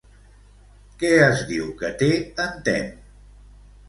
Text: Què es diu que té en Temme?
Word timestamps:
Què 1.03 1.11
es 1.25 1.43
diu 1.49 1.67
que 1.81 1.91
té 1.99 2.07
en 2.47 2.57
Temme? 2.71 3.29